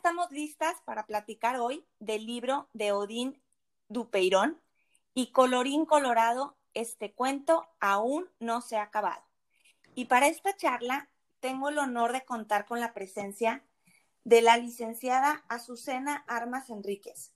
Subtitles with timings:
[0.00, 3.38] Estamos listas para platicar hoy del libro de Odín
[3.88, 4.58] Dupeirón
[5.12, 9.22] y colorín colorado, este cuento aún no se ha acabado.
[9.94, 11.10] Y para esta charla
[11.40, 13.62] tengo el honor de contar con la presencia
[14.24, 17.34] de la licenciada Azucena Armas Enríquez.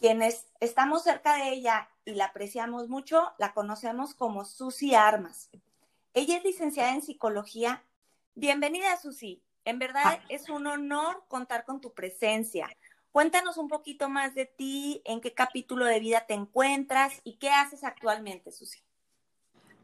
[0.00, 5.48] Quienes estamos cerca de ella y la apreciamos mucho, la conocemos como Susi Armas.
[6.12, 7.82] Ella es licenciada en psicología.
[8.34, 9.42] Bienvenida, Susi.
[9.64, 10.24] En verdad ah.
[10.28, 12.68] es un honor contar con tu presencia.
[13.12, 17.48] Cuéntanos un poquito más de ti, en qué capítulo de vida te encuentras y qué
[17.50, 18.80] haces actualmente, Susi.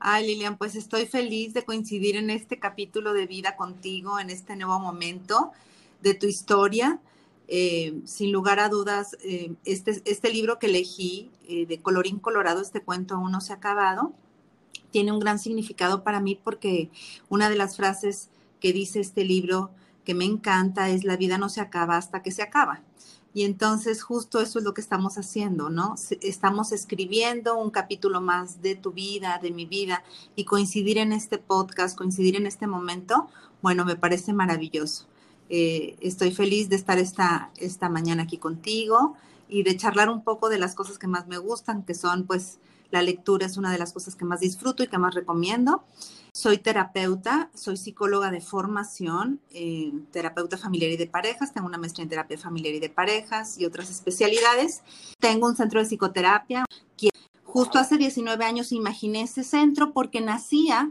[0.01, 4.57] Ay, Lilian, pues estoy feliz de coincidir en este capítulo de vida contigo, en este
[4.57, 5.53] nuevo momento
[6.01, 6.99] de tu historia.
[7.53, 12.63] Eh, sin lugar a dudas, eh, este, este, libro que elegí, eh, de Colorín Colorado,
[12.63, 14.13] este cuento aún no se ha acabado,
[14.93, 16.91] tiene un gran significado para mí porque
[17.29, 19.71] una de las frases que dice este libro
[20.05, 22.83] que me encanta es la vida no se acaba hasta que se acaba.
[23.33, 25.95] Y entonces justo eso es lo que estamos haciendo, ¿no?
[26.21, 30.03] Estamos escribiendo un capítulo más de tu vida, de mi vida,
[30.35, 33.29] y coincidir en este podcast, coincidir en este momento,
[33.63, 35.07] bueno, me parece maravilloso.
[35.49, 39.15] Eh, estoy feliz de estar esta, esta mañana aquí contigo
[39.49, 42.59] y de charlar un poco de las cosas que más me gustan, que son pues
[42.91, 45.85] la lectura es una de las cosas que más disfruto y que más recomiendo.
[46.41, 52.05] Soy terapeuta, soy psicóloga de formación, eh, terapeuta familiar y de parejas, tengo una maestría
[52.05, 54.81] en terapia familiar y de parejas y otras especialidades.
[55.19, 56.65] Tengo un centro de psicoterapia.
[57.45, 60.91] Justo hace 19 años imaginé ese centro porque nacía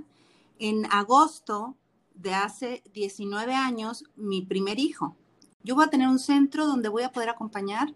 [0.60, 1.76] en agosto
[2.14, 5.16] de hace 19 años mi primer hijo.
[5.64, 7.96] Yo voy a tener un centro donde voy a poder acompañar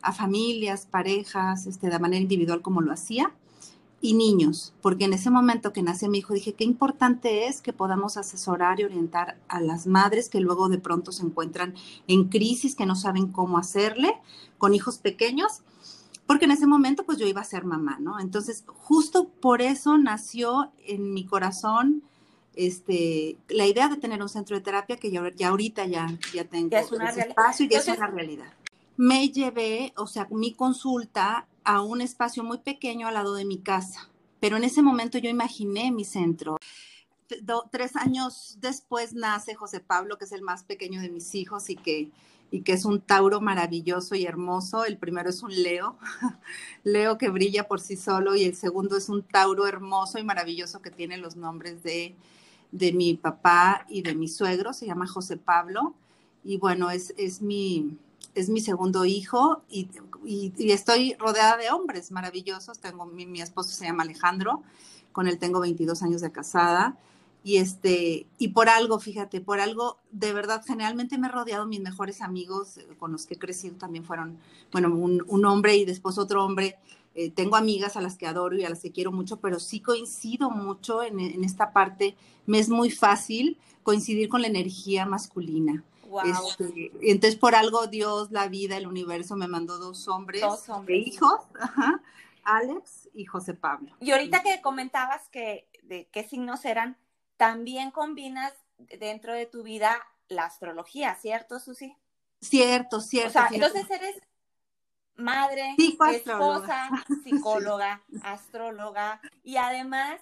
[0.00, 3.34] a familias, parejas, este, de manera individual como lo hacía,
[4.04, 7.72] y niños, porque en ese momento que nace mi hijo dije qué importante es que
[7.72, 11.74] podamos asesorar y orientar a las madres que luego de pronto se encuentran
[12.06, 14.12] en crisis, que no saben cómo hacerle
[14.58, 15.62] con hijos pequeños,
[16.26, 18.20] porque en ese momento pues yo iba a ser mamá, ¿no?
[18.20, 22.02] Entonces, justo por eso nació en mi corazón
[22.56, 26.76] este, la idea de tener un centro de terapia que ya, ahorita ya, ya tengo
[26.76, 28.52] es una espacio y ya es una realidad.
[28.98, 33.58] Me llevé, o sea, mi consulta a un espacio muy pequeño al lado de mi
[33.58, 34.10] casa,
[34.40, 36.58] pero en ese momento yo imaginé mi centro.
[37.70, 41.76] tres años después nace José Pablo, que es el más pequeño de mis hijos y
[41.76, 42.10] que,
[42.50, 44.84] y que es un Tauro maravilloso y hermoso.
[44.84, 45.98] El primero es un Leo,
[46.84, 50.82] Leo que brilla por sí solo y el segundo es un Tauro hermoso y maravilloso
[50.82, 52.14] que tiene los nombres de
[52.74, 55.94] de mi papá y de mi suegro, se llama José Pablo,
[56.42, 57.96] y bueno, es, es, mi,
[58.34, 59.88] es mi segundo hijo y,
[60.58, 62.78] estoy rodeada de hombres maravillosos.
[62.78, 64.62] Tengo, mi, mi, esposo se llama Alejandro,
[65.12, 66.96] con él tengo 22 años de casada.
[67.42, 71.80] Y, este, y por algo, fíjate, por algo, de verdad, generalmente me he rodeado, mis
[71.80, 74.38] mejores amigos eh, con los que he crecido también fueron,
[74.72, 76.78] bueno, un, un hombre y después otro hombre
[77.16, 79.80] eh, tengo amigas a las que adoro y a las que quiero mucho, pero sí
[79.80, 82.16] coincido mucho en, esta parte.
[82.46, 85.84] Me es muy fácil coincidir con la energía masculina.
[86.22, 91.06] Este, entonces, por algo Dios, la vida, el universo me mandó dos hombres, dos hombres.
[91.06, 91.40] hijos,
[92.44, 93.94] Alex y José Pablo.
[94.00, 96.96] Y ahorita que comentabas que de qué signos eran,
[97.36, 98.52] también combinas
[98.98, 101.96] dentro de tu vida la astrología, ¿cierto, Susi?
[102.40, 103.28] Cierto, cierto.
[103.28, 104.16] O sea, entonces eres
[105.16, 106.90] madre, esposa,
[107.24, 110.20] psicóloga, astróloga y además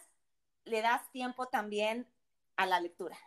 [0.64, 2.06] le das tiempo también
[2.56, 3.18] a la lectura.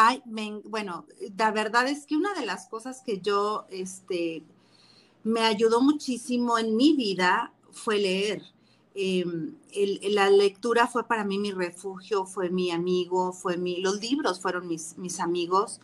[0.00, 0.22] Ay,
[0.64, 4.44] bueno, la verdad es que una de las cosas que yo, este,
[5.24, 8.42] me ayudó muchísimo en mi vida fue leer.
[8.94, 9.56] Em,
[10.02, 14.68] la lectura fue para mí mi refugio, fue mi amigo, fue mi, los libros fueron
[14.68, 15.80] mis, mis amigos,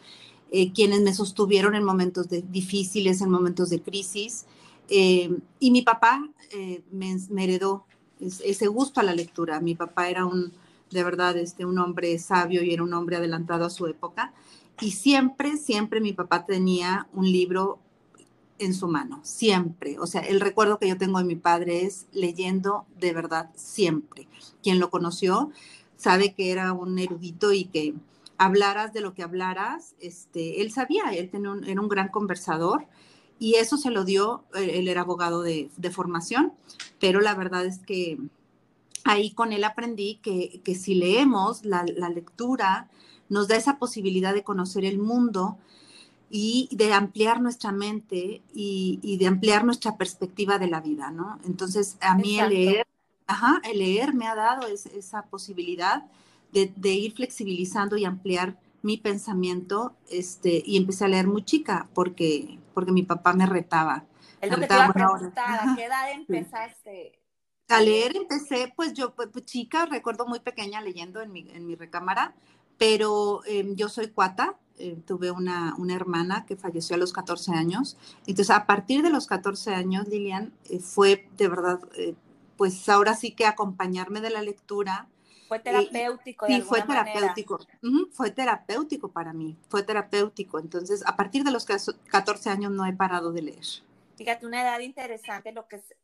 [0.52, 4.46] eh, quienes me sostuvieron en momentos difíciles, en momentos de crisis.
[4.90, 7.84] Eh, y mi papá eh, me, heredó
[8.20, 9.58] ese gusto a la lectura.
[9.58, 10.52] Mi papá era un,
[10.94, 14.32] de verdad, este, un hombre sabio y era un hombre adelantado a su época.
[14.81, 17.79] Y siempre, siempre mi papá tenía un libro
[18.58, 19.99] en su mano, siempre.
[19.99, 24.26] O sea, el recuerdo que yo tengo de mi padre es leyendo de verdad siempre.
[24.62, 25.50] Quien lo conoció
[25.96, 27.94] sabe que era un erudito y que
[28.38, 31.31] hablaras de lo que hablaras, este, él sabía, él
[31.67, 32.87] era un gran conversador
[33.38, 36.52] Y eso se lo dio, eh, él era abogado de, formación,
[37.00, 38.19] pero la verdad es que
[39.04, 42.88] ahí con él aprendí que, si leemos, la, lectura
[43.28, 45.58] nos da esa posibilidad de conocer el mundo
[46.30, 51.38] y de ampliar nuestra mente y, de ampliar nuestra perspectiva de la vida, ¿no?
[51.44, 52.86] Entonces, a mí el leer,
[53.26, 56.04] ajá, el leer me ha dado esa posibilidad
[56.52, 61.88] de, de, ir flexibilizando y ampliar mi pensamiento, este, y empecé a leer muy chica
[61.94, 64.04] porque, porque mi papá me retaba.
[64.40, 67.24] Es lo que te iba a preguntar, ¿a qué edad empezaste?
[67.69, 71.66] A leer empecé, pues yo, pues, pues, chica, recuerdo muy pequeña leyendo en mi, en
[71.66, 72.34] mi recámara,
[72.76, 77.52] pero em, yo soy cuata, eh, tuve una, una, hermana que falleció a los 14
[77.52, 77.96] años,
[78.26, 82.14] entonces a partir de los 14 años, Lilian, eh, fue de verdad, eh,
[82.56, 85.08] pues ahora sí que acompañarme de la lectura,
[85.49, 86.46] fue terapéutico.
[86.46, 87.58] sí, fue terapéutico.
[88.12, 90.58] fue terapéutico para mí, fue terapéutico.
[90.58, 93.64] Entonces, a partir de los 14 años no he parado de leer.
[94.16, 95.94] Fíjate, una edad interesante, lo que es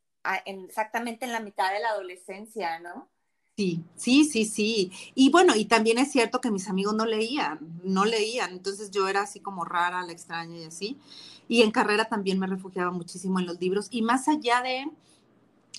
[0.44, 3.08] exactamente en la mitad de la adolescencia, ¿no?
[3.56, 4.90] Sí, sí, sí, sí.
[5.14, 9.06] Y bueno, y también es cierto que mis amigos no leían, no leían, entonces yo
[9.06, 10.98] era así como rara, la extraña y así.
[11.46, 14.86] Y en carrera también me refugiaba muchísimo en los libros y más allá de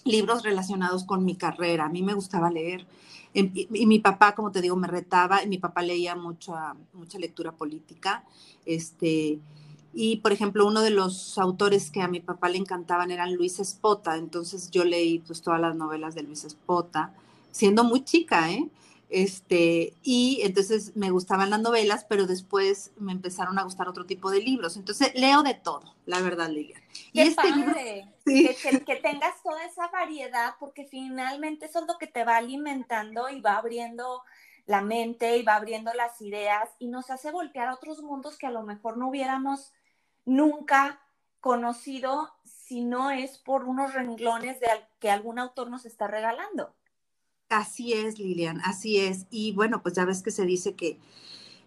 [0.03, 2.85] libros relacionados con mi carrera, a mí me gustaba leer.
[3.33, 7.53] Y, mi papá, como te digo, me retaba, y mi papá leía mucha, mucha lectura
[7.53, 8.25] política.
[8.65, 9.39] Este,
[9.93, 13.59] y, por ejemplo, uno de los autores que a mi papá le encantaban eran Luis
[13.59, 17.13] Espota, entonces yo leí pues todas las novelas de Luis Espota,
[17.51, 18.69] siendo muy chica, ¿eh?
[19.11, 24.31] Este, y entonces me gustaban las novelas, pero después me empezaron a gustar otro tipo
[24.31, 24.77] de libros.
[24.77, 26.81] Entonces leo de todo, la verdad, Lilia.
[27.11, 32.23] y este padre, que, tengas toda esa variedad, porque finalmente eso es lo que te
[32.23, 34.23] va alimentando y va abriendo
[34.65, 38.47] la mente y va abriendo las ideas y nos hace voltear a otros mundos que
[38.47, 39.73] a lo mejor no hubiéramos
[40.25, 41.01] nunca
[41.39, 44.57] conocido si no es por unos renglones
[44.99, 46.73] que algún autor nos está regalando.
[47.49, 49.25] Así es, Lilian, así es.
[49.29, 50.99] Y bueno, pues ya ves que se dice que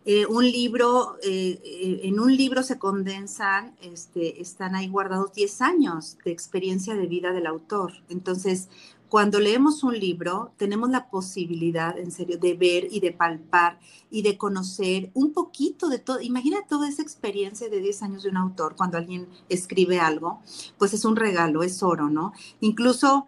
[0.06, 5.60] eh, un libro, eh, eh, en un libro se condensan, este, están ahí guardados 10
[5.62, 7.92] años de experiencia de vida del autor.
[8.08, 8.68] Entonces,
[9.14, 13.78] cuando leemos un libro, tenemos la posibilidad, en serio, de ver y de palpar
[14.10, 16.20] y de conocer un poquito de todo.
[16.20, 20.40] Imagina toda esa experiencia de 10 años de un autor cuando alguien escribe algo,
[20.78, 22.32] pues es un regalo, es oro, ¿no?
[22.58, 23.26] Incluso,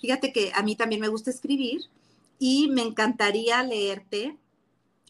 [0.00, 1.82] fíjate que a mí también me gusta escribir
[2.40, 4.36] y me encantaría leerte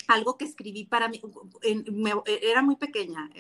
[0.09, 1.23] algo que escribí para mí,
[2.43, 3.31] era muy pequeña,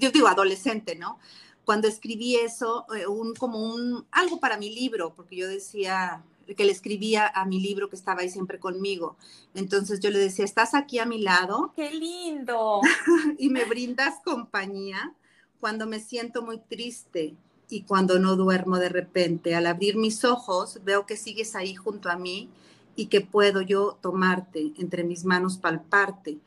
[0.00, 1.20] yo digo adolescente, ¿no?
[1.64, 6.22] Cuando escribí eso, eh, un, como un, algo para mi libro, porque yo decía
[6.56, 9.16] que le escribía a mi libro que estaba ahí siempre conmigo.
[9.54, 11.72] Entonces yo le decía, estás aquí a mi lado.
[11.74, 12.80] ¡Qué lindo!
[13.38, 15.14] y me brindas compañía
[15.60, 17.34] cuando me siento muy triste
[17.70, 19.54] y cuando no duermo de repente.
[19.54, 22.50] Al abrir mis ojos, veo que sigues ahí junto a mí
[22.96, 26.38] y que puedo yo tomarte entre mis manos, palparte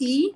[0.00, 0.34] y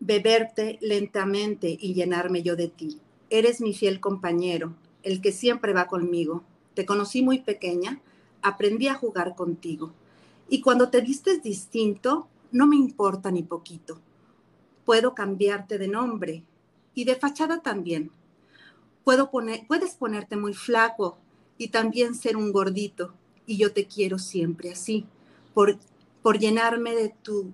[0.00, 2.98] beberte lentamente y llenarme yo de ti.
[3.28, 6.42] Eres mi fiel compañero, el que siempre va conmigo.
[6.74, 8.00] Te conocí muy pequeña,
[8.42, 9.92] aprendí a jugar contigo.
[10.48, 14.00] Y cuando te vistes distinto, no me importa ni poquito.
[14.84, 16.42] Puedo cambiarte de nombre
[16.94, 18.10] y de fachada también.
[19.04, 21.18] Puedo poner, puedes ponerte muy flaco
[21.58, 23.12] y también ser un gordito
[23.46, 25.06] y yo te quiero siempre así,
[25.54, 25.78] por,
[26.22, 27.52] por llenarme de tu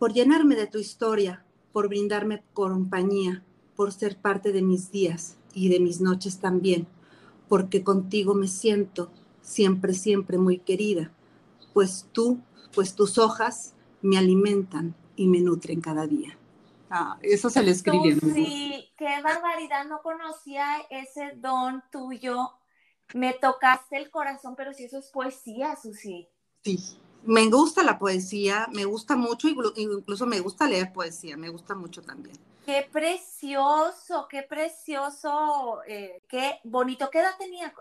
[0.00, 3.44] por llenarme de tu historia, por brindarme compañía,
[3.76, 6.88] por ser parte de mis días y de mis noches también,
[7.48, 11.12] porque contigo me siento siempre, siempre muy querida,
[11.72, 12.40] pues tú,
[12.74, 16.36] pues tus hojas me alimentan y me nutren cada día.
[16.88, 18.18] Ah, eso se le escribe.
[18.34, 22.50] Sí, qué barbaridad, no conocía ese don tuyo
[23.14, 26.28] me tocaste el corazón, pero si eso es poesía, Susi.
[26.62, 26.78] Sí,
[27.24, 32.02] me gusta la poesía, me gusta mucho, incluso me gusta leer poesía, me gusta mucho
[32.02, 32.36] también.
[32.64, 37.08] Qué precioso, qué precioso, eh, qué bonito.
[37.10, 37.34] ¿Qué edad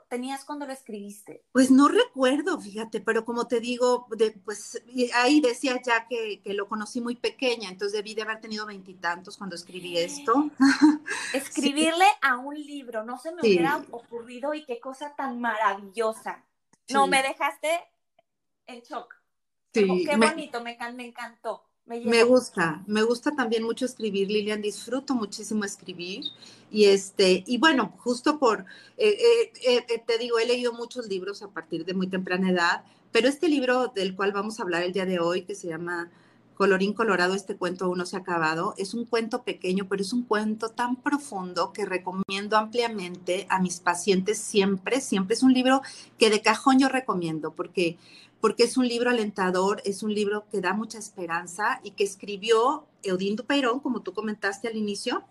[0.07, 1.43] tenías cuando lo escribiste?
[1.51, 4.07] Pues no recuerdo, fíjate, pero como te digo,
[4.45, 4.81] pues
[5.13, 9.55] ahí decía ya que, lo conocí muy pequeña, entonces debí de haber tenido veintitantos cuando
[9.55, 10.49] escribí esto.
[11.33, 16.43] Escribirle a un libro, no se me hubiera ocurrido y qué cosa tan maravillosa.
[16.89, 17.69] No, me dejaste
[18.65, 19.18] en shock.
[19.73, 21.69] Qué bonito, me encantó.
[21.89, 26.23] Me, gusta, me gusta también mucho escribir, Lilian, disfruto muchísimo escribir.
[26.69, 29.17] Y este, y bueno, justo por, eh,
[29.67, 33.27] eh, eh, te digo, he leído muchos libros a partir de muy temprana edad, pero
[33.27, 36.11] este libro del cual vamos a hablar el día de hoy, que se llama
[36.59, 38.73] Colorín Colorado, este cuento aún no se ha acabado.
[38.77, 43.79] Es un cuento pequeño, pero es un cuento tan profundo que recomiendo ampliamente a mis
[43.79, 45.35] pacientes siempre, siempre.
[45.35, 45.81] Es un libro
[46.17, 47.95] que de cajón yo recomiendo porque,
[48.41, 52.83] porque es un libro alentador, es un libro que da mucha esperanza y que escribió
[53.03, 55.23] Eudín Dupeirón, como tú comentaste al inicio.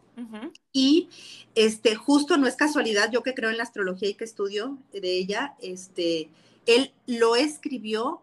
[0.73, 1.11] Y
[1.54, 5.18] este, justo no es casualidad, yo que creo en la astrología y que estudio de
[5.18, 6.30] ella, este,
[6.64, 8.23] él lo escribió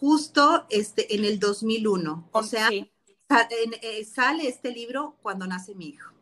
[0.00, 2.28] justo este, en el 2001.
[2.32, 6.12] O sea, eh, sale este libro cuando nace mi hijo.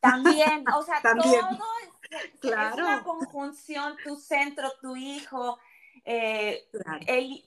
[0.00, 2.84] También, o sea, todo es, claro.
[2.84, 5.58] una conjunción, tu centro, tu hijo.
[6.04, 6.66] Eh,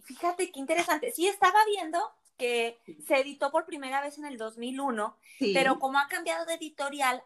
[0.04, 1.12] fíjate qué interesante.
[1.12, 2.00] Sí, estaba viendo
[2.38, 5.18] que se editó por primera vez en el 2001,
[5.54, 7.24] pero como ha cambiado de editorial,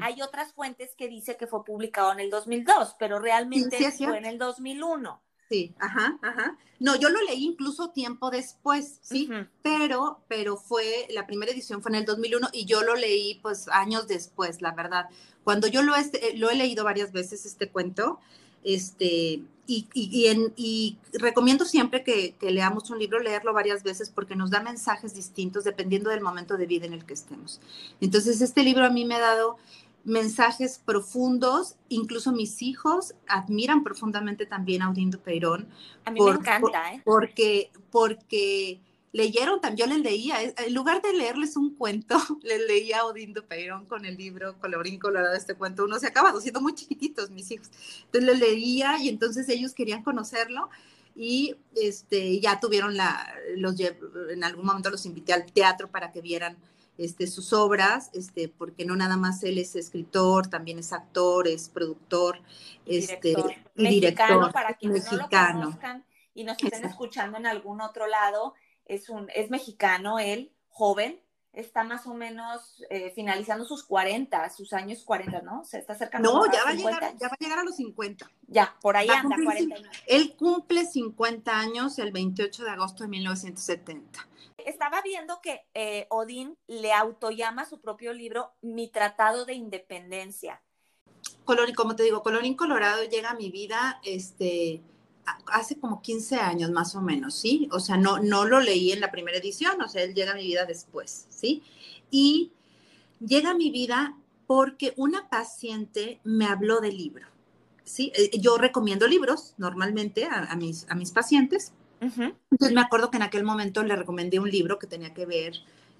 [0.00, 4.26] hay otras fuentes que dice que fue publicado en el 2002, pero realmente fue en
[4.26, 5.22] el 2001.
[5.48, 6.58] Sí, ajá, ajá.
[6.78, 9.28] No, yo lo leí incluso tiempo después, sí,
[9.62, 13.68] pero, pero fue, la primera edición fue en el 2001 y yo lo leí pues
[13.68, 15.06] años después, la verdad.
[15.42, 18.20] Cuando yo lo, he, lo he leído varias veces este cuento,
[18.62, 24.10] este, y, y, en, y recomiendo siempre que, que, leamos un libro, leerlo varias veces
[24.10, 27.60] porque nos da mensajes distintos dependiendo del momento de vida en el que estemos.
[28.00, 29.56] Entonces, este libro a mí me ha dado
[30.04, 35.68] mensajes profundos, incluso mis hijos admiran profundamente también a Audindo Peirón.
[36.04, 37.02] A mí me encanta, ¿eh?
[37.04, 38.80] Porque, porque
[39.12, 43.86] leyeron, yo les leía, en lugar de leerles un cuento, les leía a Odindo Peirón
[43.86, 47.50] con el libro Colorín Colorado, este cuento, uno se ha acabado, siendo muy chiquititos mis
[47.50, 47.70] hijos.
[48.04, 50.70] Entonces les leía y entonces ellos querían conocerlo
[51.14, 56.20] y este, ya tuvieron la, los, en algún momento los invité al teatro para que
[56.20, 56.56] vieran
[56.98, 61.68] este, sus obras, este, porque no nada más él es escritor, también es actor, es
[61.68, 62.40] productor,
[62.84, 63.34] este,
[63.76, 65.52] y director, para quienes mexicano.
[65.52, 70.18] no lo conozcan y nos estén escuchando en algún otro lado, es un, es mexicano
[70.18, 71.20] él, joven,
[71.52, 75.64] está más o menos eh, finalizando sus 40, sus años 40, ¿no?
[75.64, 78.30] Se está acercando no, ya va, a llegar, ya va a llegar a los 50.
[78.46, 79.88] Ya, por ahí anda, 49.
[80.06, 84.27] Él cumple 50 años el 28 de agosto de 1970
[84.68, 90.62] estaba viendo que eh, Odín le autollama su propio libro Mi Tratado de Independencia.
[91.44, 94.82] Colorín, como te digo, Colorín Colorado llega a mi vida este,
[95.46, 97.68] hace como 15 años más o menos, ¿sí?
[97.72, 100.36] O sea, no, no lo leí en la primera edición, o sea, él llega a
[100.36, 101.62] mi vida después, ¿sí?
[102.10, 102.52] Y
[103.20, 107.26] llega a mi vida porque una paciente me habló del libro,
[107.84, 108.12] ¿sí?
[108.14, 113.22] Eh, yo recomiendo libros normalmente a, mis, a mis pacientes entonces me acuerdo que en
[113.22, 115.54] aquel momento le recomendé un libro que tenía que ver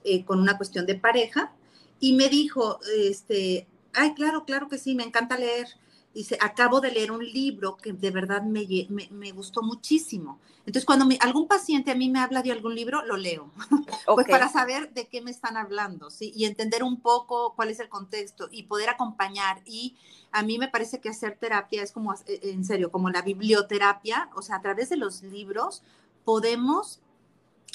[0.04, 1.52] eh, con una cuestión de pareja
[2.00, 5.66] y me dijo, este, ay, claro, claro que sí, me encanta leer.
[6.14, 8.66] Dice, acabo de leer un libro que de verdad me,
[9.10, 10.40] me, gustó muchísimo.
[10.60, 13.50] Entonces, cuando algún paciente a mí me habla de algún libro, lo leo,
[14.06, 16.32] pues para saber de qué me están hablando, ¿sí?
[16.34, 19.62] Y entender un poco cuál es el contexto y poder acompañar.
[19.64, 19.96] Y
[20.32, 24.30] a mí me parece que hacer terapia es como, eh, en serio, como la biblioterapia,
[24.34, 25.82] o sea, a través de los libros
[26.24, 27.00] podemos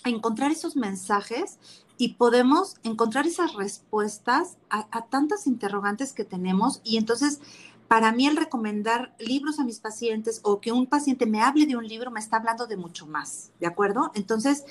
[0.05, 1.59] encontrar esos mensajes
[1.97, 7.39] y podemos encontrar esas respuestas a, a tantas interrogantes que tenemos y entonces
[7.87, 11.75] para mí el recomendar libros a mis pacientes o que un paciente me hable de
[11.75, 14.11] un libro me está hablando de mucho más, ¿de acuerdo?
[14.15, 14.65] Entonces,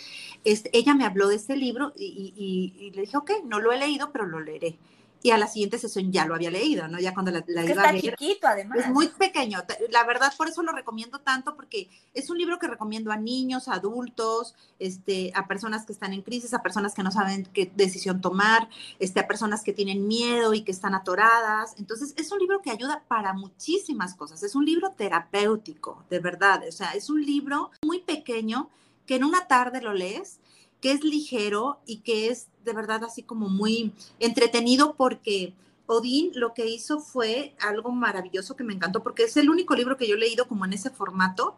[0.44, 2.34] este, ella me habló de este libro y,
[2.78, 4.76] y, le dije, ok, no lo he leído, pero lo leeré
[5.22, 6.98] y a la siguiente sesión ya lo había leído, ¿no?
[6.98, 8.16] Ya cuando la, la iba a leer.
[8.16, 8.78] chiquito, además.
[8.78, 9.62] Es muy pequeño.
[9.90, 13.68] La verdad, por eso lo recomiendo tanto, porque es un libro que recomiendo a niños,
[13.68, 17.70] a adultos, este, a personas que están en crisis, a personas que no saben qué
[17.74, 21.74] decisión tomar, este, a personas que tienen miedo y que están atoradas.
[21.78, 24.42] Entonces, es un libro que ayuda para muchísimas cosas.
[24.42, 26.62] Es un libro terapéutico, de verdad.
[26.68, 28.70] O sea, es un libro muy pequeño
[29.06, 30.40] que en una tarde lo lees
[30.82, 35.54] que es ligero y que es de verdad así como muy entretenido porque
[35.86, 39.96] Odín lo que hizo fue algo maravilloso que me encantó porque es el único libro
[39.96, 41.56] que yo he leído como en ese formato,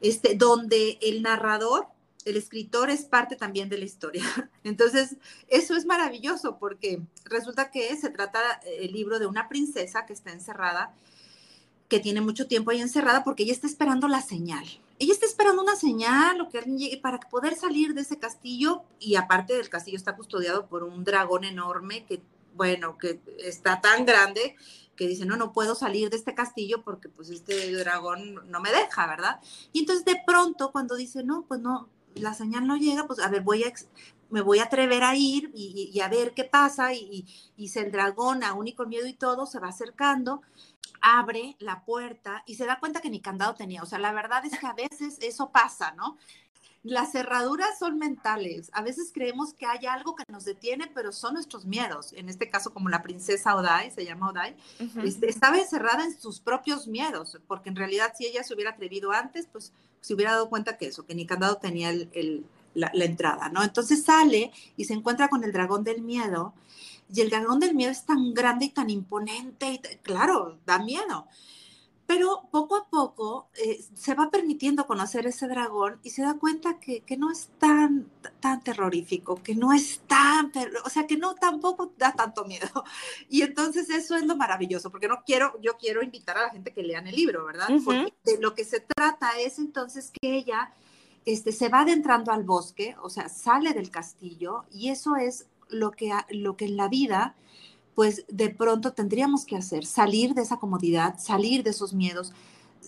[0.00, 1.86] este, donde el narrador,
[2.24, 4.24] el escritor es parte también de la historia.
[4.64, 10.12] Entonces, eso es maravilloso porque resulta que se trata el libro de una princesa que
[10.12, 10.92] está encerrada,
[11.88, 14.66] que tiene mucho tiempo ahí encerrada porque ella está esperando la señal
[14.98, 18.82] ella está esperando una señal o que alguien llegue para poder salir de ese castillo
[18.98, 22.22] y aparte del castillo está custodiado por un dragón enorme que,
[22.54, 24.56] bueno, que está tan grande
[24.96, 28.70] que dice, no, no puedo salir de este castillo porque pues este dragón no me
[28.70, 29.40] deja, ¿verdad?
[29.72, 33.28] Y entonces de pronto cuando dice, no, pues no, la señal no llega, pues a
[33.28, 33.64] ver, voy
[34.28, 37.26] me voy a atrever a ir y, a ver qué pasa y,
[37.56, 40.42] y, si el dragón, aún y con miedo y todo, se va acercando
[41.08, 43.80] abre la puerta y se da cuenta que ni candado tenía.
[43.80, 46.18] O sea, la verdad es que a veces eso pasa, ¿no?
[46.82, 48.70] las cerraduras son mentales.
[48.72, 52.12] A veces creemos que hay algo que nos detiene, pero son nuestros miedos.
[52.12, 54.54] En este caso, como la princesa Odai, se llama Odai,
[55.02, 59.10] este, estaba encerrada en sus propios miedos, porque en realidad si ella se hubiera atrevido
[59.10, 63.48] antes, pues se hubiera dado cuenta que eso, que ni candado tenía la, la entrada,
[63.48, 63.64] ¿no?
[63.64, 66.54] Entonces sale y se encuentra con el dragón del miedo.
[67.12, 71.26] Y el dragón del miedo es tan grande y tan imponente, y claro, da miedo.
[72.06, 76.78] Pero poco a poco eh, se va permitiendo conocer ese dragón y se da cuenta
[76.78, 78.08] que, no es tan,
[78.38, 80.52] tan terrorífico, que no es tan,
[80.84, 82.84] o sea, que no tampoco da tanto miedo.
[83.28, 86.72] Y entonces eso es lo maravilloso, porque no quiero, yo quiero invitar a la gente
[86.72, 87.68] que lean el libro, ¿verdad?
[87.84, 90.72] Porque de lo que se trata es entonces que ella
[91.24, 95.90] este, se va adentrando al bosque, o sea, sale del castillo y eso es lo
[95.90, 97.34] que, lo que en la vida
[97.96, 102.30] pues de pronto tendríamos que hacer, salir de esa comodidad, salir de esos miedos,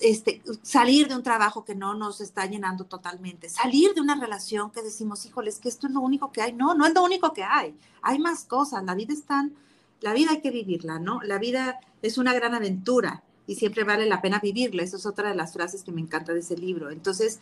[0.02, 4.70] este, salir de un trabajo que no nos está llenando totalmente, salir de una relación
[4.70, 6.52] que decimos, híjoles, que esto es lo único que hay.
[6.52, 7.74] No, no es lo único que hay.
[8.02, 8.84] Hay más cosas.
[8.84, 9.54] La vida es tan,
[10.02, 11.22] la vida hay que vivirla, ¿no?
[11.22, 14.82] La vida es una gran aventura y siempre vale la pena vivirla.
[14.82, 16.90] Esa es otra de las frases que me encanta de ese libro.
[16.90, 17.40] Entonces,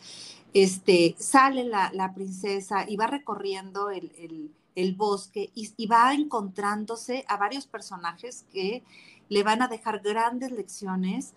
[0.53, 4.09] este, sale la, princesa y va recorriendo el
[4.95, 8.83] bosque y, va encontrándose a varios personajes que
[9.29, 11.33] le van a dejar grandes lecciones.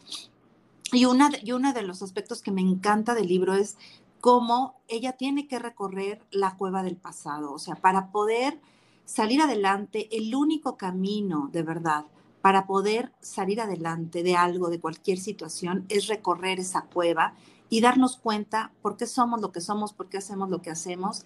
[0.93, 3.77] Y, una, y uno de los aspectos que me encanta del libro es
[4.21, 7.53] cómo ella tiene que recorrer la cueva del pasado.
[7.53, 8.61] O sea, para poder
[9.05, 12.07] salir adelante, el único camino de verdad
[12.41, 17.35] para poder salir adelante de algo, de cualquier situación, es recorrer esa cueva
[17.69, 21.25] y darnos cuenta por qué somos lo que somos, por qué hacemos lo que hacemos.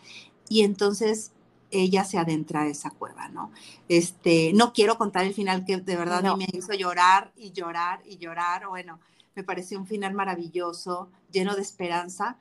[0.48, 1.32] Y entonces
[1.74, 3.50] ella se adentra a esa cueva, ¿no?
[3.88, 8.02] Este, no quiero contar el final que de verdad mí me hizo llorar y llorar
[8.06, 8.66] y llorar.
[8.68, 9.00] Bueno,
[9.34, 12.38] me pareció un final maravilloso, lleno de esperanza,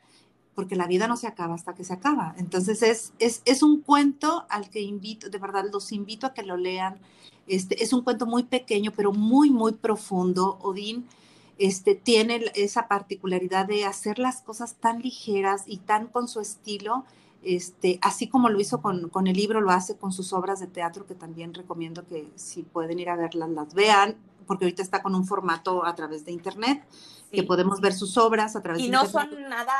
[0.56, 2.36] porque la vida no se acaba hasta que se acaba.
[2.38, 6.44] Entonces es, es, es un cuento al que invito, de verdad los invito a que
[6.44, 7.00] lo lean.
[7.48, 10.60] Este, es un cuento muy pequeño, pero muy, muy profundo.
[10.62, 11.08] Odín
[11.58, 17.06] este, tiene esa particularidad de hacer las cosas tan ligeras y tan con su estilo
[17.44, 21.06] este, así como lo hizo con, el libro, lo hace con sus obras de teatro,
[21.06, 24.16] que también recomiendo que si pueden ir a verlas, las vean,
[24.48, 26.86] porque ahorita está con un formato a través de internet,
[27.32, 29.10] que podemos ver sus obras a través de internet.
[29.10, 29.74] Y no son nada,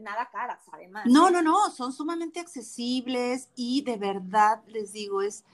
[0.00, 1.04] nada caras, además.
[1.06, 1.32] No, ¿eh?
[1.32, 5.44] no, no, son sumamente accesibles y de verdad les digo, es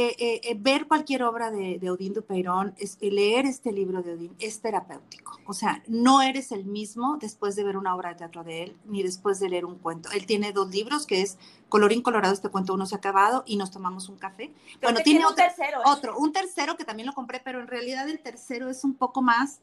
[0.00, 4.12] eh, eh, eh, ver cualquier obra de, de Odín Dupeirón, es, leer este libro de
[4.12, 5.40] Odín es terapéutico.
[5.44, 8.76] O sea, no eres el mismo después de ver una obra de teatro de él,
[8.84, 10.08] ni después de leer un cuento.
[10.12, 11.36] Él tiene dos libros, que es
[11.68, 14.52] Colorín Colorado, este cuento uno se ha acabado, y nos tomamos un café.
[14.80, 18.20] bueno, tiene, otro, tercero, otro, un tercero que también lo compré, pero en realidad el
[18.20, 19.58] tercero es un poco más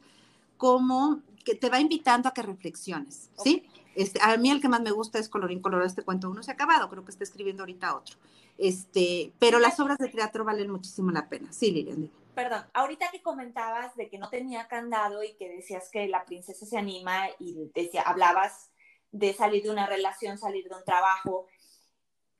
[0.57, 3.63] como que te va invitando a que reflexiones, ¿sí?
[3.95, 6.51] Este, a mí el que más me gusta es Colorín Colorado, este cuento uno se
[6.51, 8.17] ha acabado, creo que está escribiendo ahorita otro.
[8.57, 11.51] Este, pero las obras de teatro valen muchísimo la pena.
[11.51, 12.11] Sí, Lilian.
[12.35, 16.65] Perdón, ahorita que comentabas de que no tenía candado y que decías que la princesa
[16.65, 18.71] se anima y decía, hablabas
[19.11, 21.47] de salir de una relación, salir de un trabajo.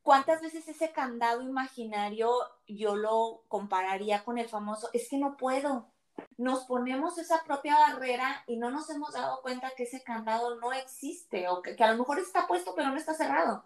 [0.02, 2.30] ¿Cuántas veces ese candado imaginario
[2.68, 5.88] yo lo compararía con el famoso, es que no puedo?
[6.38, 10.73] Nos ponemos esa propia barrera y no nos hemos dado cuenta que ese candado no
[10.73, 13.63] existe o que, que a lo mejor está puesto pero no está cerrado.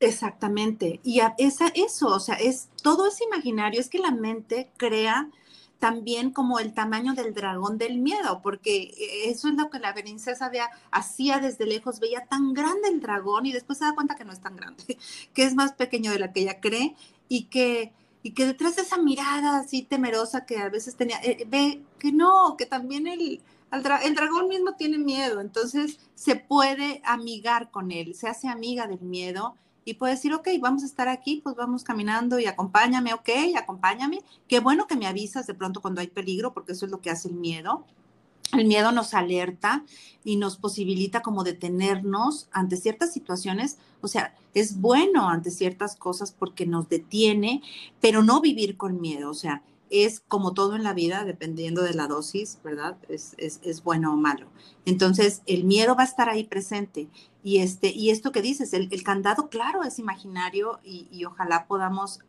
[0.00, 1.00] Exactamente.
[1.02, 5.30] Y esa, eso, o sea, es todo ese imaginario, es que la mente crea
[5.78, 8.94] también como el tamaño del dragón del miedo, porque
[9.26, 10.50] eso es lo que la princesa
[10.90, 14.32] hacía desde lejos, veía tan grande el dragón y después se da cuenta que no
[14.32, 14.84] es tan grande,
[15.34, 16.94] que es más pequeño de la que ella cree
[17.28, 17.92] y que,
[18.26, 22.10] y que detrás de esa mirada así temerosa que a veces tenía, eh, ve que
[22.10, 28.16] no, que también el, el dragón mismo tiene miedo, entonces se puede amigar con él,
[28.16, 31.84] se hace amiga del miedo y puede decir, ok, vamos a estar aquí, pues vamos
[31.84, 34.18] caminando y acompáñame, ok, acompáñame.
[34.48, 37.10] Qué bueno que me avisas de pronto cuando hay peligro, porque eso es lo que
[37.10, 37.84] hace el miedo.
[38.52, 39.84] El miedo nos alerta
[40.24, 43.78] y nos posibilita como detenernos ante ciertas situaciones.
[44.00, 47.62] O sea, es bueno ante ciertas cosas porque nos detiene,
[48.00, 49.30] pero no vivir con miedo.
[49.30, 52.96] O sea, es como todo en la vida, dependiendo de la dosis, ¿verdad?
[53.08, 54.48] Es, es, bueno o malo.
[54.84, 57.08] Entonces, el miedo va a estar ahí presente.
[57.44, 62.20] Y, este, y esto que dices, el, candado, claro, es imaginario y, ojalá podamos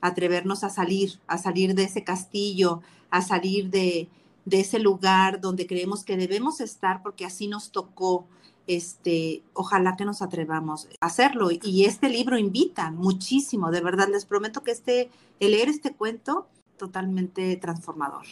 [0.00, 2.80] atrevernos a salir, a salir de ese castillo,
[3.10, 4.08] a salir de,
[4.44, 8.28] de ese lugar donde creemos que debemos estar porque así nos tocó.
[8.66, 11.48] Este, ojalá que nos atrevamos a hacerlo.
[11.50, 16.46] Y este libro invita muchísimo, de verdad, les prometo que este, el leer este cuento
[16.76, 18.26] totalmente transformador.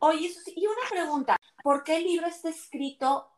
[0.00, 3.28] Oye, y una pregunta, ¿por qué el libro está escrito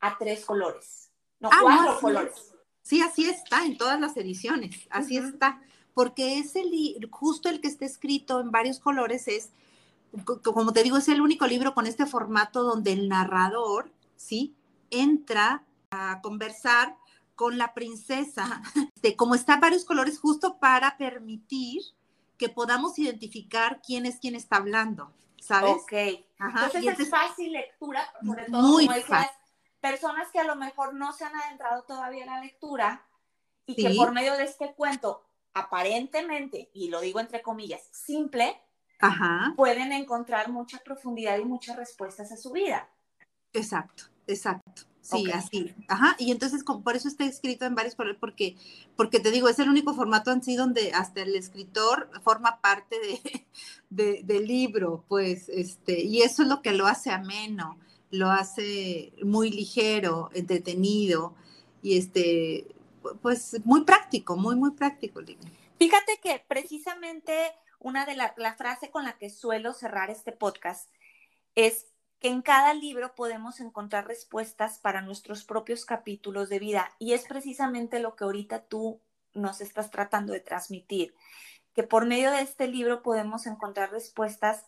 [0.00, 1.10] a tres colores?
[1.40, 2.52] No, ah, cuatro colores.
[2.82, 5.60] Sí, así está en todas las ediciones, así está,
[5.94, 6.70] porque es el,
[7.10, 9.50] justo el que está escrito en varios colores es,
[10.42, 14.56] como te digo, es el único libro con este formato donde el narrador, ¿sí?
[14.90, 16.96] Entra a conversar
[17.34, 18.62] con la princesa,
[19.02, 21.80] de como está varios colores justo para permitir
[22.36, 25.76] que podamos identificar quién es quien está hablando, ¿sabes?
[25.82, 25.92] Ok.
[26.38, 29.40] Entonces es fácil lectura, sobre todo muy como fácil
[29.80, 33.06] personas que a lo mejor no se han adentrado todavía en la lectura
[33.66, 38.60] y que por medio de este cuento, aparentemente, y lo digo entre comillas, simple,
[39.56, 42.88] pueden encontrar mucha profundidad y muchas respuestas a su vida.
[43.52, 44.82] Exacto, exacto.
[45.00, 45.74] Sí, así.
[45.88, 46.14] Ajá.
[46.18, 48.56] Y entonces por eso está escrito en varios porque,
[48.96, 52.96] porque te digo, es el único formato en sí donde hasta el escritor forma parte
[53.90, 57.78] de, del libro, pues, este, y eso es lo que lo hace ameno
[58.10, 61.34] lo hace muy ligero, entretenido
[61.82, 62.66] y este,
[63.22, 65.20] pues muy práctico, muy, muy práctico.
[65.78, 70.88] Fíjate que precisamente una de las la frase con la que suelo cerrar este podcast
[71.54, 71.86] es
[72.20, 77.24] que en cada libro podemos encontrar respuestas para nuestros propios capítulos de vida y es
[77.24, 79.00] precisamente lo que ahorita tú
[79.32, 81.14] nos estás tratando de transmitir,
[81.74, 84.66] que por medio de este libro podemos encontrar respuestas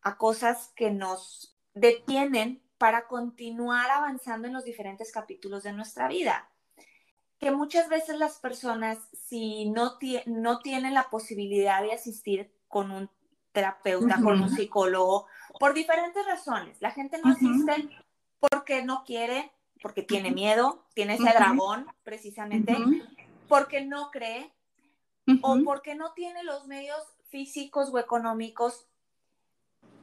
[0.00, 6.48] a cosas que nos detienen para continuar avanzando en los diferentes capítulos de nuestra vida.
[7.38, 13.10] Que muchas veces las personas, si no, no tienen la posibilidad de asistir con un
[13.52, 15.26] terapeuta, con un psicólogo,
[15.58, 17.88] por diferentes razones, la gente no asiste
[18.38, 22.76] porque no quiere, porque tiene miedo, tiene ese dragón precisamente,
[23.48, 24.52] porque no cree
[25.42, 28.86] o porque no tiene los medios físicos o económicos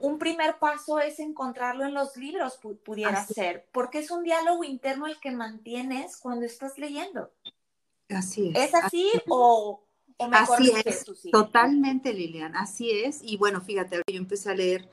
[0.03, 5.07] un primer paso es encontrarlo en los libros, pudiera ser, porque es un diálogo interno
[5.07, 7.31] el que mantienes cuando estás leyendo.
[8.09, 8.67] Así es.
[8.67, 9.81] ¿Es así, o,
[10.17, 13.21] o me así es, totalmente, Lilian, así es.
[13.23, 14.89] Y bueno, fíjate, yo empecé a leer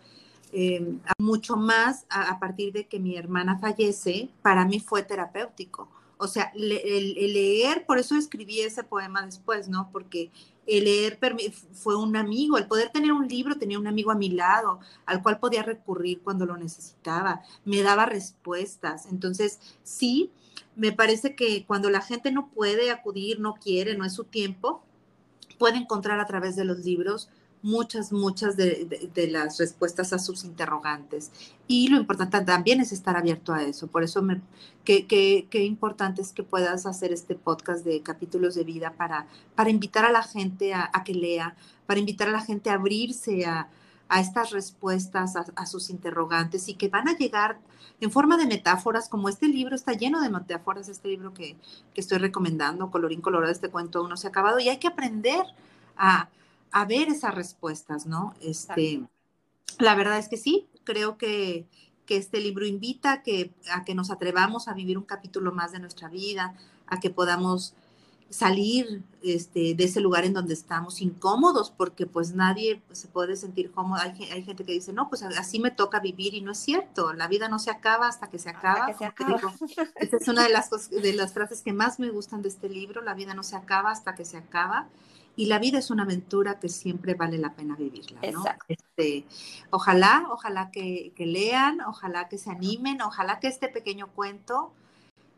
[0.53, 5.91] em, mucho más a, partir de que mi hermana fallece, para mí fue terapéutico.
[6.23, 9.89] O sea, el, leer, por eso escribí ese poema después, ¿no?
[9.91, 10.31] Porque
[10.67, 11.19] el leer
[11.73, 15.23] fue un amigo, el poder tener un libro, tenía un amigo a mi lado, al
[15.23, 19.07] cual podía recurrir cuando lo necesitaba, me daba respuestas.
[19.07, 20.31] Entonces, sí,
[20.77, 24.85] me parece que cuando la gente no puede acudir, no quiere, no es su tiempo,
[25.59, 27.31] puede encontrar a través de los libros
[27.63, 31.31] muchas, muchas de, las respuestas a sus interrogantes.
[31.67, 33.87] Y lo importante también es estar abierto a eso.
[33.87, 34.41] Por eso, me,
[34.85, 40.05] qué, importante es que puedas hacer este podcast de capítulos de vida para, para invitar
[40.05, 41.55] a la gente a, que lea,
[41.87, 43.69] para invitar a la gente a abrirse a,
[44.19, 47.61] estas respuestas a, sus interrogantes y que van a llegar
[48.01, 51.57] en forma de metáforas, como este libro está lleno de metáforas, este libro que,
[51.95, 54.89] que estoy recomendando, Colorín Colorado, este cuento aún no se ha acabado, y hay que
[54.89, 55.45] aprender
[55.97, 56.29] a,
[56.73, 58.35] a ver esas respuestas, ¿no?
[58.41, 59.03] Este,
[59.79, 61.67] la verdad es que sí, creo que,
[62.07, 65.79] que este libro invita que, a que nos atrevamos a vivir un capítulo más de
[65.79, 66.55] nuestra vida,
[66.87, 67.75] a que podamos
[68.31, 73.73] salir este, de ese lugar en donde estamos incómodos, porque pues nadie se puede sentir
[73.73, 74.01] cómodo.
[74.01, 77.13] Hay, hay, gente que dice, no, pues así me toca vivir y no es cierto,
[77.13, 78.89] la vida no se acaba hasta que se acaba.
[79.97, 83.03] esta es una de las, de las frases que más me gustan de este libro,
[83.03, 84.89] la vida no se acaba hasta que se acaba
[85.41, 88.45] y la vida es una aventura que siempre vale la pena vivirla, ¿no?
[88.69, 89.25] Este,
[89.71, 94.75] ojalá, ojalá que, lean, ojalá que se animen, ojalá que este pequeño cuento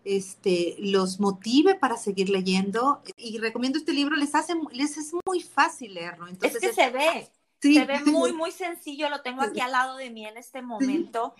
[0.04, 5.40] este, los motive para seguir leyendo y recomiendo este libro, les hace, les es muy
[5.40, 6.26] fácil leerlo.
[6.26, 9.96] Entonces, es que se ve, se ve muy, muy sencillo, lo tengo aquí al lado
[9.98, 11.36] de mí en este momento.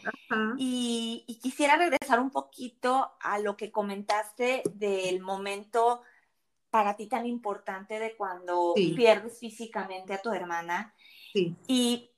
[0.56, 6.02] Y, y, quisiera regresar un poquito a lo que comentaste del momento
[6.72, 10.94] para ti tan importante de cuando pierdes físicamente a tu hermana.
[11.66, 12.10] Y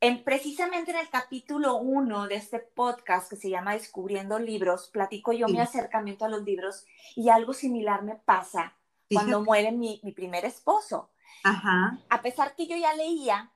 [0.00, 5.34] en, precisamente en el capítulo uno de este podcast que se llama Descubriendo Libros, platico
[5.34, 8.72] yo mi acercamiento a los libros y algo similar me pasa
[9.12, 11.10] cuando muere mi, primer esposo.
[11.44, 13.52] A pesar que yo ya leía,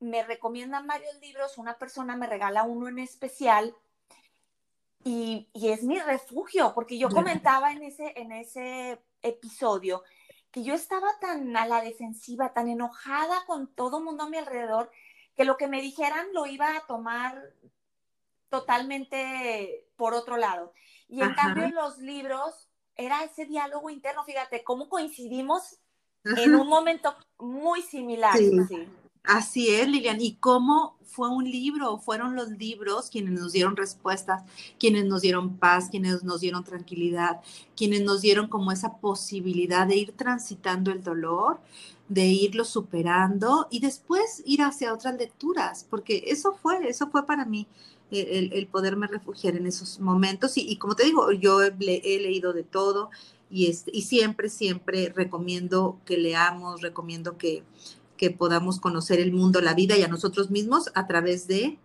[0.00, 3.74] me recomiendan varios libros, una persona me regala uno en especial
[5.02, 10.02] y, y es mi refugio, porque yo comentaba en ese, en ese episodio
[10.50, 14.38] que yo estaba tan a la defensiva, tan enojada con todo el mundo a mi
[14.38, 14.90] alrededor,
[15.34, 17.52] que lo que me dijeran lo iba a tomar
[18.48, 20.72] totalmente por otro lado.
[21.08, 25.78] Y en cambio en los libros era ese diálogo interno, fíjate, cómo coincidimos
[26.24, 28.34] en un momento muy similar.
[29.26, 30.20] Así es, Lilian.
[30.20, 31.98] ¿Y cómo fue un libro?
[31.98, 34.44] Fueron los libros quienes nos dieron respuestas,
[34.78, 37.40] quienes nos dieron paz, quienes nos dieron tranquilidad,
[37.76, 41.58] quienes nos dieron como esa posibilidad de ir transitando el dolor,
[42.08, 47.44] de irlo superando y después ir hacia otras lecturas, porque eso fue, eso fue para
[47.44, 47.66] mí
[48.12, 50.56] el, poderme refugiar en esos momentos.
[50.56, 53.10] Y, como te digo, yo he, leído de todo
[53.50, 57.64] y, este, y siempre, siempre recomiendo que leamos, recomiendo que,
[58.16, 61.78] que podamos conocer el mundo, la vida y a nosotros mismos a través de,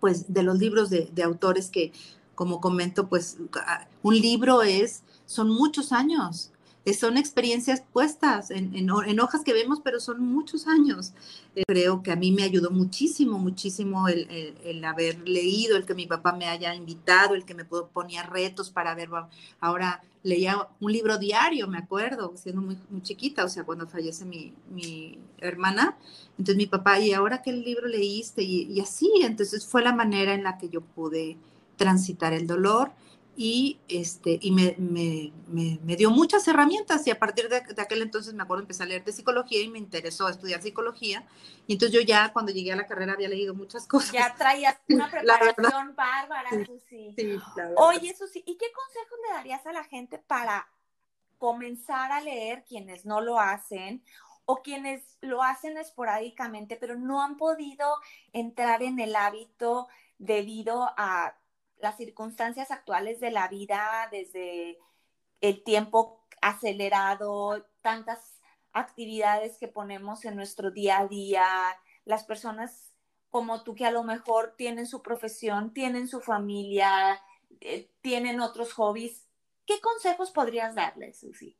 [0.00, 1.92] pues, de los libros de, de autores que,
[2.34, 3.36] como comento, pues
[4.02, 6.50] un libro es, son muchos años,
[6.92, 11.14] son experiencias puestas en, hojas que vemos, pero son muchos años.
[11.56, 16.06] Eh, creo que a mí me ayudó muchísimo, muchísimo el, haber leído, el que mi
[16.06, 19.08] papá me haya invitado, el que me ponía retos para ver.
[19.60, 24.26] Ahora leía un libro diario, me acuerdo, siendo muy, muy chiquita, o sea, cuando fallece
[24.26, 25.96] mi, mi, hermana.
[26.32, 28.42] Entonces mi papá, ¿y ahora qué libro leíste?
[28.42, 31.38] Y así, entonces fue la manera en la que yo pude
[31.76, 32.92] transitar el dolor
[33.36, 35.32] y, este, y me, me,
[35.82, 39.04] me, dio muchas herramientas y a partir de, aquel entonces me acuerdo empecé a leer
[39.04, 41.26] de psicología y me interesó estudiar psicología
[41.66, 44.12] y entonces yo ya cuando llegué a la carrera había leído muchas cosas.
[44.12, 47.14] Ya traías una preparación bárbara, Susi.
[47.16, 47.38] Sí,
[47.76, 50.68] Oye, Susi, ¿y qué consejos le darías a la gente para
[51.38, 54.04] comenzar a leer quienes no lo hacen
[54.46, 57.96] o quienes lo hacen esporádicamente pero no han podido
[58.32, 61.34] entrar en el hábito debido a
[61.78, 64.78] las circunstancias actuales de la vida, desde
[65.40, 68.40] el tiempo acelerado, tantas
[68.72, 71.46] actividades que ponemos en nuestro día a día,
[72.04, 72.92] las personas
[73.30, 77.20] como tú que a lo mejor tienen su profesión, tienen su familia,
[77.60, 79.26] eh, tienen otros hobbies,
[79.66, 81.56] ¿qué consejos podrías darles, Susi?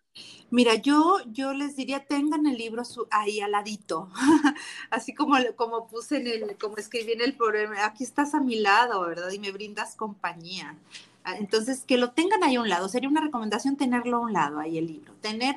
[0.51, 4.09] Mira, yo, yo les diría, tengan el libro ahí al ladito,
[4.91, 8.57] así como, como puse en el, como escribí en el programa, aquí estás a mi
[8.61, 9.33] lado, ¿verdad?
[9.33, 10.77] Y me brindas compañía.
[11.25, 14.33] Ah, entonces, que lo tengan ahí a un lado, sería una recomendación tenerlo a un
[14.33, 15.57] lado, ahí el libro, tener,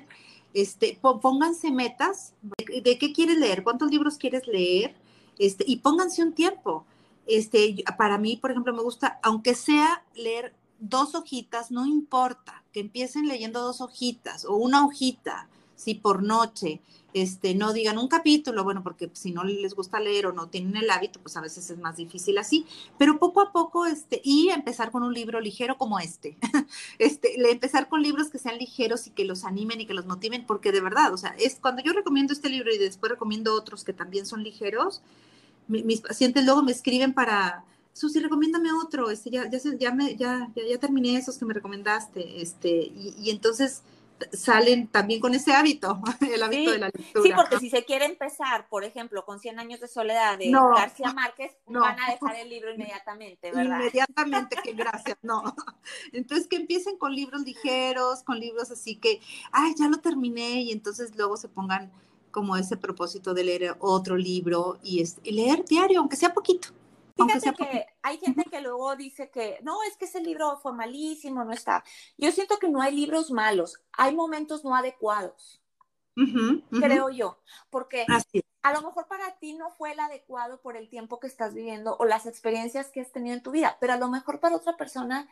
[0.56, 4.96] este, pónganse metas, de, qué quieres leer, cuántos libros quieres leer,
[5.38, 6.86] este, y pónganse un tiempo.
[7.28, 12.80] Este, para mí, por ejemplo, me gusta, aunque sea leer dos hojitas, no importa, que
[12.80, 16.82] empiecen leyendo dos hojitas o una hojita, si por noche,
[17.13, 20.76] este, no digan un capítulo, bueno, porque si no les gusta leer o no tienen
[20.76, 22.66] el hábito, pues a veces es más difícil así,
[22.98, 26.38] pero poco a poco, este, y empezar con un libro ligero como este,
[27.00, 30.46] este, empezar con libros que sean ligeros y que los animen y que los motiven,
[30.46, 33.84] porque de verdad, o sea, es cuando yo recomiendo este libro y después recomiendo otros
[33.84, 35.02] que también son ligeros,
[35.68, 37.66] mis pacientes luego me escriben para,
[37.97, 42.43] Susi, recomiéndame otro, este, ya, ya, ya, me, ya, ya, terminé esos que me recomendaste,
[42.43, 43.81] este, y, entonces
[44.31, 45.99] salen también con ese hábito,
[46.31, 47.23] el hábito de la lectura.
[47.23, 51.12] Sí, porque si se quiere empezar, por ejemplo, con 100 años de soledad de García
[51.12, 53.79] Márquez, van a dejar el libro inmediatamente, ¿verdad?
[53.79, 55.55] Inmediatamente, que gracias, no.
[56.13, 60.71] Entonces que empiecen con libros ligeros, con libros así que, ay, ya lo terminé, y
[60.71, 61.91] entonces luego se pongan
[62.29, 66.69] como ese propósito de leer otro libro y, es, y leer diario, aunque sea poquito.
[67.17, 71.43] Fíjate que hay gente que luego dice que no, es que ese libro fue malísimo,
[71.43, 71.84] no está.
[72.17, 75.62] Yo siento que no hay libros malos, hay momentos no adecuados,
[76.71, 78.06] creo yo, porque
[78.62, 81.95] a lo mejor para ti no fue el adecuado por el tiempo que estás viviendo
[81.97, 84.77] o las experiencias que has tenido en tu vida, pero a lo mejor para otra
[84.77, 85.27] persona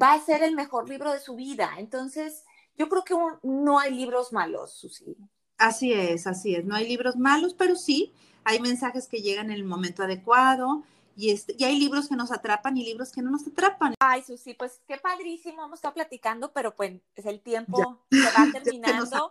[0.00, 1.72] va a ser el mejor libro de su vida.
[1.78, 2.44] Entonces,
[2.76, 5.16] yo creo que no hay libros malos, Susi.
[5.58, 6.64] Así es, así es.
[6.64, 8.14] No hay libros malos, pero sí
[8.44, 10.84] hay mensajes que llegan en el momento adecuado
[11.20, 13.94] y, este, y hay libros que nos atrapan y libros que no nos atrapan.
[14.00, 18.50] Ay, Susi, pues qué padrísimo, hemos estado platicando, pero pues es el tiempo se va
[18.64, 19.30] terminando.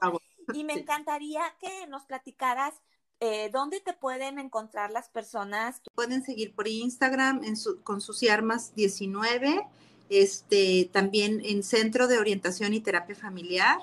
[0.53, 2.75] y me encantaría que nos platicaras
[3.21, 5.81] eh, ¿dónde te pueden encontrar las personas?
[5.93, 9.67] Pueden seguir por Instagram en su, con Susi Armas 19,
[10.09, 13.77] este, también en Centro de Orientación y Terapia Familiar.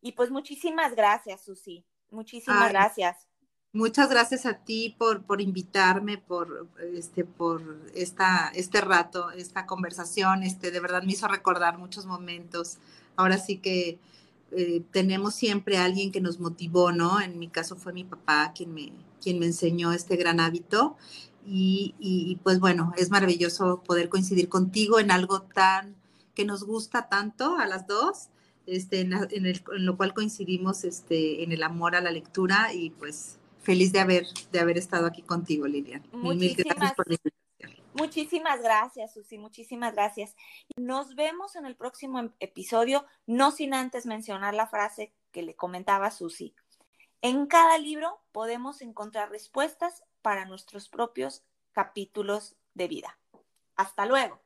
[0.01, 1.85] Y pues muchísimas gracias, Susi.
[2.11, 3.27] Muchísimas gracias.
[3.73, 10.45] Muchas gracias a ti por, por invitarme, por, este, por esta, este rato, esta conversación.
[10.45, 12.79] Este, de verdad me hizo recordar muchos momentos.
[13.17, 13.99] Ahora sí que
[14.53, 17.21] eh, tenemos siempre a alguien que nos motivó, ¿no?
[17.21, 20.97] En mi caso fue mi papá quien me, quien me enseñó este gran hábito.
[21.47, 25.95] Y, y, pues bueno, es maravilloso poder coincidir contigo en algo tan
[26.35, 28.29] que nos gusta tanto a las dos,
[28.67, 32.73] este, en, en, el, en lo cual coincidimos este, en el amor a la lectura
[32.73, 36.03] y pues feliz de haber, de haber estado aquí contigo, Lilian.
[36.13, 37.44] Mil gracias por la invitación.
[37.95, 40.35] Muchísimas gracias, Susi, muchísimas gracias.
[40.77, 45.55] Nos vemos en el próximo em, episodio, no sin antes mencionar la frase que le
[45.55, 46.55] comentaba Susi.
[47.23, 53.19] En cada libro podemos encontrar respuestas para nuestros propios capítulos de vida.
[53.77, 54.44] Hasta luego.